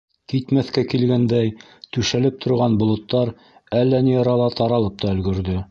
Китмәҫкә 0.31 0.83
килгәндәй 0.93 1.51
түшәлеп 1.97 2.41
торған 2.47 2.81
болоттар 2.83 3.35
әллә 3.83 4.05
ни 4.11 4.21
арала 4.25 4.53
таралып 4.63 5.03
та 5.05 5.17
өлгөрҙө. 5.17 5.67